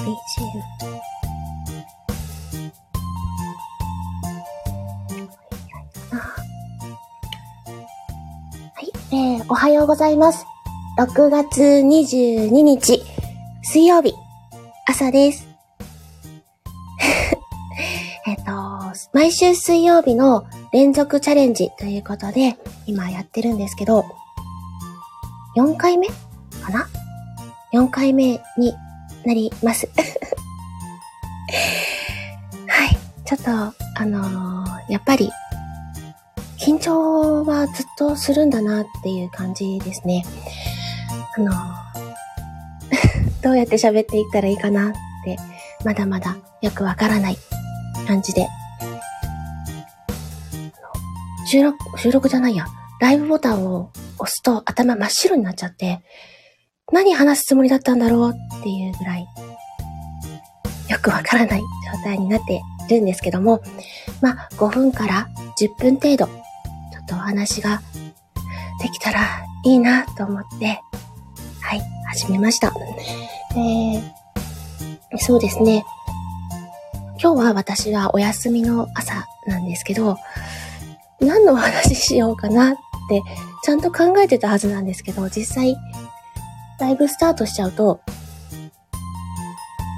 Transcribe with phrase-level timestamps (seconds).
[0.00, 0.06] は
[8.80, 10.46] い、えー、おはようございます。
[10.98, 13.02] 6月22日、
[13.62, 14.14] 水曜日、
[14.86, 15.46] 朝です。
[18.26, 18.52] えっと、
[19.12, 22.56] 毎週水曜日の連続チャレンジということで、
[22.86, 24.06] 今やってるんですけど、
[25.58, 26.14] 4回目か
[26.70, 26.88] な
[27.74, 28.74] ?4 回目に
[29.24, 29.88] なります。
[32.66, 32.96] はい。
[33.24, 33.74] ちょっと、あ
[34.06, 35.30] のー、やっぱり、
[36.58, 40.24] 緊張はずっとするんだなっていう感じですね。
[41.36, 41.54] あのー、
[43.42, 44.92] どうやって喋っていったらいいかなっ
[45.24, 45.38] て、
[45.84, 47.38] まだまだよくわからない
[48.06, 48.48] 感じで。
[51.46, 52.66] 収録、収録じゃないや。
[53.00, 56.02] ライブボタンを押すと頭真っ白になっちゃって、
[56.92, 59.26] 何話すつもりだったんだろうっていうぐらい、
[60.88, 63.62] よくわからない状態になっているんですけども、
[64.20, 66.32] まあ、5分から10分程度、ちょ
[67.02, 67.80] っとお話が
[68.82, 69.20] できたら
[69.64, 70.80] いいなと思って、
[71.60, 72.72] はい、始めました。
[73.52, 75.84] えー、そうですね。
[77.22, 80.16] 今日は私はお休みの朝なんですけど、
[81.20, 82.74] 何のお話ししようかなっ
[83.08, 83.22] て
[83.62, 85.76] ちゃんと考えてたはずなんですけど、実際
[86.80, 88.00] ライブスタートしちゃうと、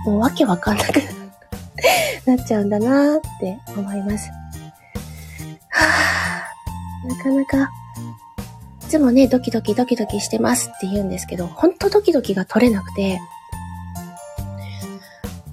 [0.04, 1.00] もうわけわかんなく
[2.26, 4.30] なっちゃうんだなーって思います。
[5.70, 7.70] はぁ、なかなか、
[8.84, 13.20] いつもね、ドキドキドキドキしてますって言うんですけど、ほんとドキドキが取れなくて、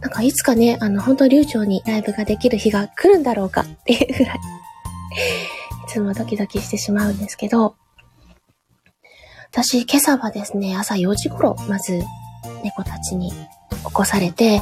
[0.02, 4.40] なんかいつかね、あの、本当流暢にライブができる日が来るんだろうかっていうぐらい、い
[5.88, 7.76] つもドキドキしてしまうんですけど、
[9.52, 12.04] 私、今朝はですね、朝4時頃、まず、
[12.64, 13.38] 猫たちに起
[13.92, 14.60] こされて、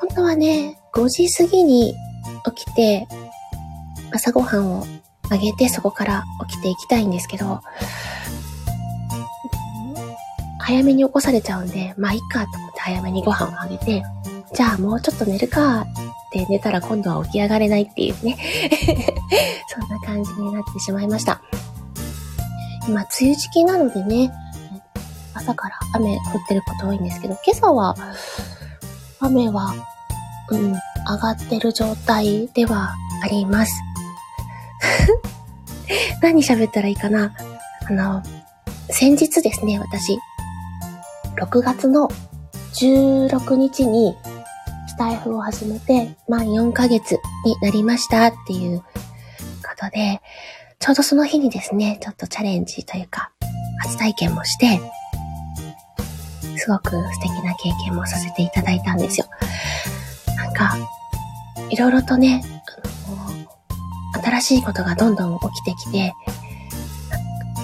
[0.00, 1.94] 本当はね、5時過ぎに
[2.44, 3.06] 起きて、
[4.12, 4.84] 朝ごはんを
[5.30, 7.60] あげて、そこから起きていきたいんですけど、
[10.58, 14.02] 早めに起こされちゃうんで、まあいいかと思って早めにご飯をあげて、
[14.52, 15.86] じゃあもうちょっと寝るかっ
[16.32, 18.36] て寝たら今度は起き上がれないっていうね
[19.68, 21.40] そんな感じになってしまいました。
[22.90, 24.32] 今、梅雨時期なのでね、
[25.32, 27.94] 朝から雨降ってること多いんですけど、今朝は、
[29.20, 29.72] 雨は、
[30.50, 30.78] うん、上
[31.18, 33.72] がってる状態ではあります。
[36.20, 37.32] 何喋ったらいいかな？
[37.88, 38.24] あの、
[38.88, 40.18] 先日ですね、私、
[41.36, 42.08] 6月の
[42.74, 44.16] 16日に
[44.88, 48.84] スタイフを始めて、満4ヶ月になりましたっていうこ
[49.78, 50.20] とで、
[50.80, 53.30] ちょうどその日にですね、ちょっとチャレンジというか、
[53.82, 54.80] 初体験もして、
[56.56, 59.26] すごく素敵な経験もさせていただいたんですよ。
[60.36, 60.74] なんか、
[61.68, 62.42] いろいろとね、
[63.06, 63.10] あ
[64.18, 66.14] の、新しいことがどんどん起きてきて、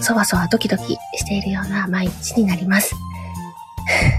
[0.03, 2.95] そわそわドキドキしているような毎日になります。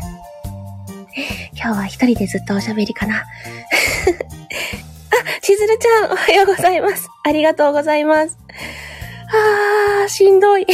[1.54, 3.18] 今日は一人でずっとおしゃべりかな。
[3.22, 3.26] あ、
[5.44, 7.08] しずるちゃん、おはようございます。
[7.24, 8.47] ありがとうございます。
[9.30, 10.66] あー、しんどい。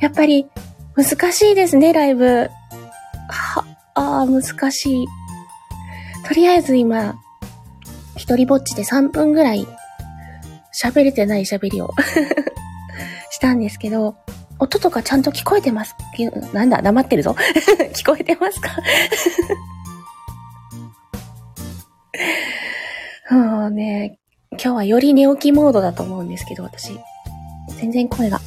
[0.00, 0.46] やっぱり、
[0.96, 2.48] 難しいですね、ライブ。
[3.28, 5.06] は、あー、難しい。
[6.26, 7.14] とりあえず今、
[8.16, 9.66] 一人ぼっちで3分ぐらい、
[10.80, 11.90] 喋れてない喋りを
[13.30, 14.16] したんですけど、
[14.58, 15.94] 音とかちゃんと聞こえてます？
[16.52, 17.36] なんだ、黙ってるぞ。
[17.94, 18.70] 聞こえてますか？
[23.34, 24.18] もうね、
[24.52, 27.00] 今日はより寝起きモードだと思うんですけど、私。
[27.78, 28.38] 全然声が。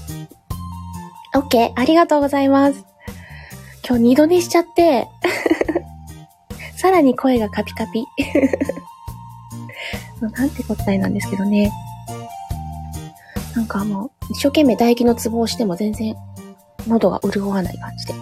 [1.34, 1.72] OK!
[1.76, 2.86] ありがとうございます。
[3.88, 5.08] 今日二度寝しちゃって、
[6.78, 8.06] さらに声がカピカピ。
[10.22, 11.72] なんて答えなんですけどね。
[13.56, 16.16] なんかもう、一生懸命唾液のツボをしても全然
[16.88, 18.14] 喉が潤わない感じで。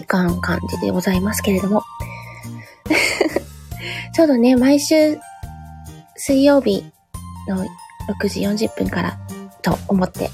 [0.00, 1.82] いかん感じでございますけれども。
[4.16, 5.18] ちょうどね、毎週
[6.14, 6.82] 水曜日
[7.46, 7.66] の
[8.18, 9.18] 6時40分から
[9.60, 10.30] と思って、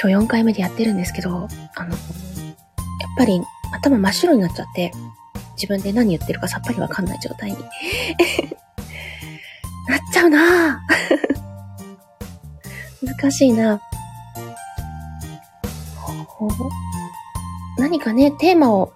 [0.00, 1.98] 今日4回目でやってるんですけど、あの、やっ
[3.18, 3.42] ぱり
[3.72, 4.92] 頭真っ白になっちゃって、
[5.56, 7.56] 自分で何言ってるかさっぱりわかんない状態に。
[9.88, 10.80] なっちゃうな。
[13.02, 13.82] 難しいな。
[17.76, 18.92] 何かね、テーマを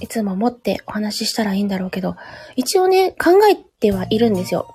[0.00, 2.16] いつも持ってお話ししたらいいんだろうけど、
[2.54, 4.66] 一応ね、考えてはいるんですよ。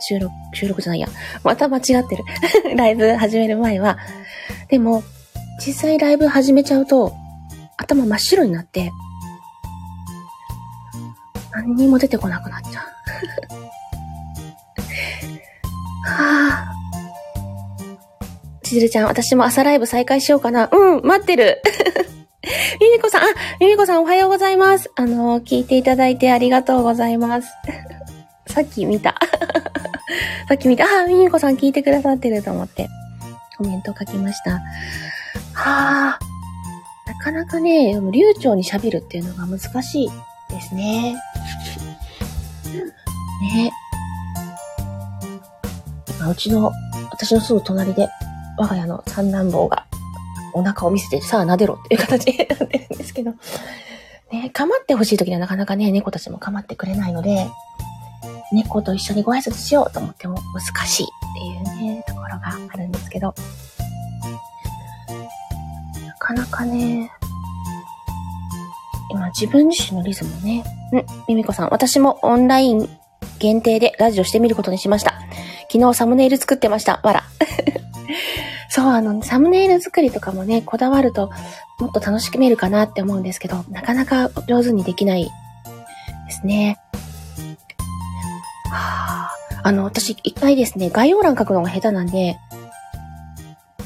[0.00, 1.08] 収録、収録じゃないや。
[1.42, 2.24] また間違ってる。
[2.76, 3.98] ライブ始める前は。
[4.68, 5.02] でも、
[5.64, 7.12] 実際ライブ始めちゃうと、
[7.76, 8.92] 頭真っ白になって、
[11.52, 12.84] 何にも出てこなくなっちゃう。
[16.06, 16.74] はぁ。
[18.62, 20.68] ちずるちゃん、私も朝ライブ再開しようかな。
[20.70, 21.62] うん、待ってる。
[22.80, 23.26] みみこさん、あ、
[23.60, 24.90] みみこさんおはようございます。
[24.96, 27.48] あの、聞いていただいてありがとうございます。
[28.48, 29.14] さっき見た。
[30.48, 30.84] さっき見た。
[30.84, 32.88] あ、みみこさん聞いてくださってると思って、
[33.58, 34.60] コメント書きました。
[35.52, 36.18] はあ、
[37.06, 40.10] なかなかね、流暢に喋るっていうのが難しい
[40.50, 41.14] ですね。
[43.40, 43.72] ね。
[46.28, 46.72] うちの、
[47.12, 48.08] 私のすぐ隣で、
[48.56, 49.86] 我が家の三男坊が
[50.54, 53.32] お腹を見せて、さあ撫でろっていう形になってるんですけど、
[54.32, 57.46] ね、構ってほしい時にはなかなかね、猫たちも構ってくれないので、
[58.52, 63.34] 猫と一緒にご挨拶しようと思っても難しいっていうね、ところがあるんですけど、
[66.06, 67.10] なかなかね、
[69.10, 72.88] 今自分自身のリズムね、うん、ミミコさん、私もオンライン
[73.38, 75.14] 限定でラジオしてみることにしました。
[75.70, 77.00] 昨日サムネイル作ってました。
[77.02, 77.24] わら。
[78.68, 81.30] そう、あの、サムネイル作りとかもね、こだわると
[81.78, 85.30] もっと楽しめるかなって思うんですけど、なかなか上手にできないで
[86.30, 86.78] すね。
[88.70, 89.30] はあ、
[89.62, 92.36] あの、私一回ですね、概要欄書くのが下手なんで、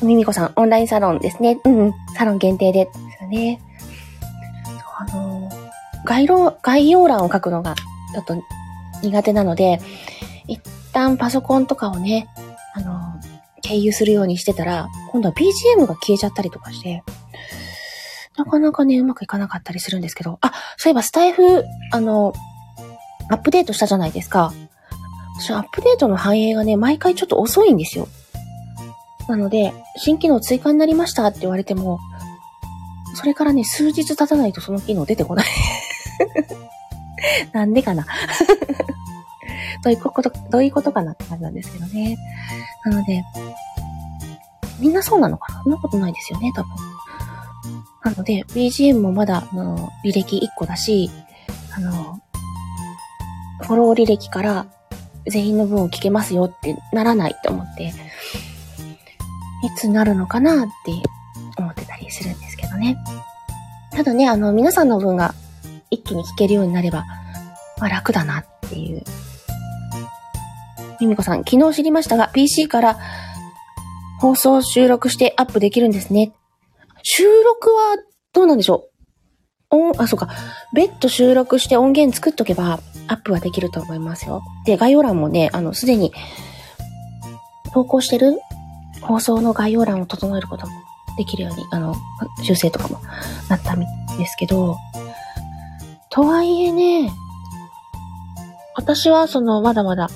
[0.02, 1.58] ミミコさん、オンラインサロンですね。
[1.64, 3.60] うん、サロン限定でですよね。
[4.96, 5.50] あの、
[6.04, 8.36] 概要、概要欄を書くのがちょっと
[9.02, 9.80] 苦手なので、
[10.46, 10.60] 一
[10.92, 12.28] 旦パソコンとかをね、
[13.68, 17.02] 経由するようにしてたら、今度は BGM が消えちゃったりとかして、
[18.38, 22.32] なかなかね、うまくいかなかったりするんですけど、あ、そういえばスタイフ、あの、
[23.30, 24.54] アップデートしたじゃないですか。
[25.38, 28.08] 私アップデートの反映がね、毎回ちょっと遅いんですよ。
[29.28, 31.98] なので、新機能追加になりましたって言われても、
[33.14, 35.46] それからね、数日経たないとその機能出てこない
[37.52, 38.06] なんでかな
[39.82, 42.16] どういうこと、どういうことかなって感じなんですけどね。
[42.84, 43.24] なので、
[44.78, 45.62] みんなそうなのかな？
[45.62, 46.70] そんなことないですよね、多分。
[48.04, 51.10] なので、BGM もまだ、あの、履歴1個だし、
[51.76, 52.20] あの、
[53.62, 54.66] フォロー履歴から
[55.26, 57.92] 全員の分を聞けますよってならないと思って、い
[59.76, 60.92] つなるのかなって
[61.58, 62.96] 思ってたりするんですけどね。
[63.90, 65.34] ただね、あの、皆さんの分が
[65.90, 67.04] 一気に聞けるようになれば、
[67.78, 69.02] まあ楽だなっていう
[71.00, 72.98] ミミコさん、昨日知りましたが、PC から
[74.18, 76.32] 放送収録してアップできるんですね。
[77.02, 77.96] 収録は
[78.32, 78.88] どうなんでしょ
[79.70, 79.76] う？
[79.76, 80.28] 音、あ、そうか。
[80.74, 84.42] 別途収録して音源作っとけば、アップはできると思いますよ。
[84.64, 86.12] で、概要欄もね、あの、すでに、
[87.74, 88.40] 投稿してる
[89.02, 90.72] 放送の概要欄を整えることも
[91.16, 91.94] できるように、あの、
[92.42, 93.00] 修正とかも
[93.48, 93.86] なったんで
[94.26, 94.76] すけど、
[96.10, 97.12] とはいえね、
[98.74, 100.08] 私はその、まだまだ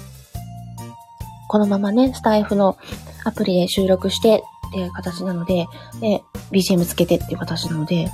[1.48, 2.78] このままね、スタイフの
[3.24, 5.66] アプリで収録してっていう形なので、
[6.00, 8.08] で、BGM つけてっていう形なので、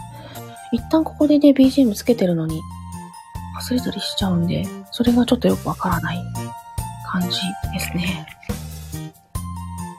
[0.72, 2.60] 一旦ここでね、BGM つけてるのに、
[3.58, 6.22] 忘れたりしちゃうんで、それがちょっとよくわからない
[7.06, 7.28] 感じ
[7.72, 8.26] ですね。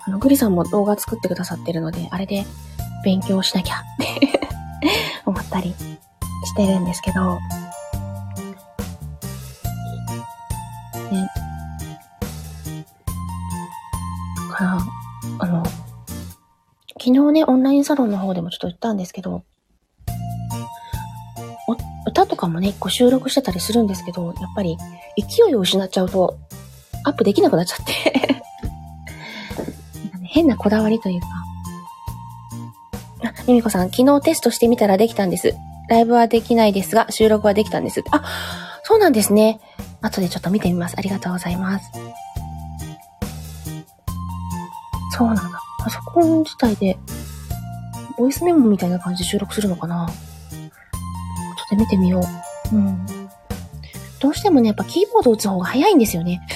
[0.05, 2.45] あの、グリさんも動画作ってくださってるので、あれで
[3.03, 4.39] 勉強しなきゃって
[5.25, 5.73] 思ったり
[6.45, 7.39] してるんですけど、
[17.09, 19.43] 昨日ね、オンラインサロンの方でもちょっと言ったんですけど、
[22.05, 24.77] 歌とかもね、一個収録してたりするんですけど、やっぱり
[25.17, 26.37] 勢いを失っちゃうと、
[27.03, 28.43] アップできなくなっちゃって
[30.21, 31.27] 変なこだわりというか。
[33.23, 35.55] あ、ミミコさん、昨日テストしてみたらできたんです。
[35.87, 38.03] ライブはできないですが、収録はできたんです。
[38.11, 38.21] あ、
[38.83, 39.59] そうなんですね。
[40.01, 40.95] 後でちょっと見てみます。
[40.95, 41.91] ありがとうございます。
[45.17, 45.68] そうなんだ。
[45.79, 46.97] パソコン自体で、
[48.17, 50.07] ボイスメモみたいな感じで収録するのかな？
[50.07, 52.21] ちょっと見てみよ
[52.71, 52.75] う。
[52.75, 53.05] うん。
[54.19, 56.41] どうしてもね、やっぱキーボード打つ方が早いんですよね。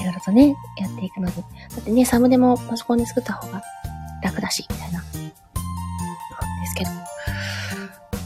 [0.00, 1.34] いろいろとね、やっていくのに。
[1.34, 1.42] だ
[1.78, 3.60] ってね、サムネもパソコンで作った方が
[4.22, 5.00] 楽だし、みたいな。
[5.00, 5.06] で
[6.66, 6.90] すけど。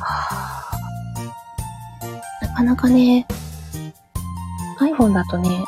[0.00, 0.76] は
[2.42, 3.26] あ、なかなかね、
[4.78, 5.64] iPhone だとね、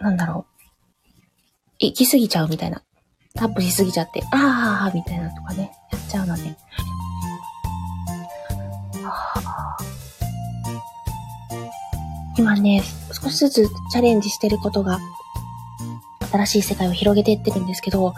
[0.00, 0.57] なんだろう。
[1.80, 2.82] 行き過ぎちゃうみたいな。
[3.34, 6.56] タップしすぎちゃって、あーみたいなとかね、やっちゃうので。
[12.36, 12.82] 今ね、
[13.12, 14.98] 少しずつチャレンジしてることが
[16.32, 18.12] 新しい世界を広げていってるんですけど、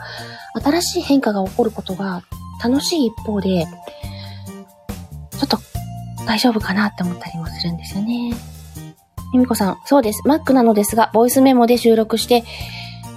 [0.54, 2.22] 新しい変化が起こることが
[2.62, 3.66] 楽しい一方で、
[5.38, 5.58] ちょっと
[6.26, 8.32] 大丈夫かなって思ったりもするんですよね。
[9.34, 10.22] ゆみこさん、そうです。
[10.26, 12.42] Mac なのですが、ボイスメモで収録して、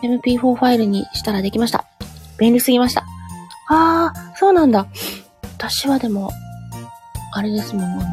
[0.03, 1.86] MP4 ファイルにしたらできました。
[2.38, 3.05] 便利すぎました。
[3.69, 4.88] あー、そうなんだ。
[5.57, 6.31] 私はでも、
[7.31, 8.03] あれですもん、あの、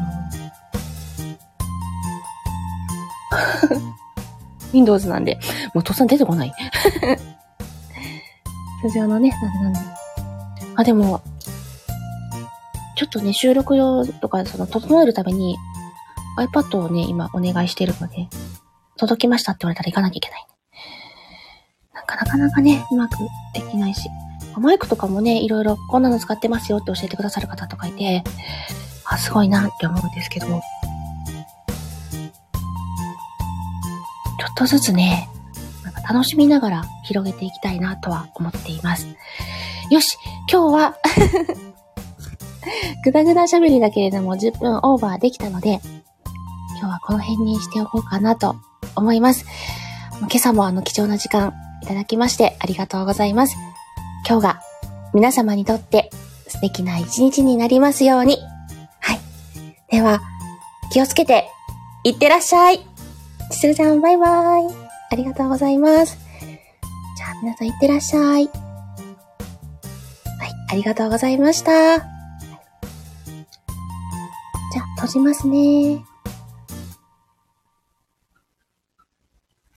[4.73, 5.39] Windows なんで、
[5.73, 6.53] もう突然出てこない。
[8.81, 9.79] 通常のね、なんなんで。
[10.75, 11.21] あ、でも、
[12.95, 15.57] ちょっとね、収録用とか、その、整えるために、
[16.37, 18.29] iPad をね、今お願いしてるので、
[18.97, 20.50] 届きましたって言われたら行かなきゃいけない。
[22.01, 23.17] なかなかなかね、うまく
[23.53, 24.09] できないし。
[24.57, 28.23] マイクとかもね、いろいろこんなの使ってますよって教えてくださる方とかいて、
[29.05, 30.57] あ、すごいなって思うんですけど、ちょ
[34.51, 35.29] っとずつね、
[35.83, 39.07] なんか楽しみながら広げていきたいなとは思っています。
[39.89, 40.17] よし、
[40.51, 40.95] 今日は
[43.03, 45.79] ぐだぐだ喋りだけれども10分オーバーできたので、
[46.79, 48.55] 今日はこの辺にしておこうかなと
[48.95, 49.45] 思います。
[50.19, 53.55] 今朝もあの貴重な時間いただきましてありがとうございます。
[54.27, 54.61] 今日が
[55.13, 56.09] 皆様にとって
[56.47, 58.37] 素敵な一日になりますように。
[58.99, 59.19] はい。
[59.89, 60.21] では、
[60.91, 61.49] 気をつけて、
[62.03, 62.79] いってらっしゃい。
[63.51, 64.63] ちするちゃん、バイバイ。
[65.11, 66.17] ありがとうございます。
[67.17, 68.23] じゃあ、皆さんいってらっしゃい。
[68.23, 68.49] はい、
[70.69, 71.99] ありがとうございました。
[71.99, 72.05] じゃ
[74.81, 76.03] あ、閉じますね。